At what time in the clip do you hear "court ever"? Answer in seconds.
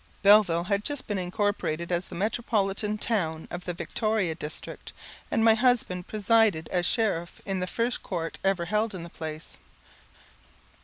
8.01-8.65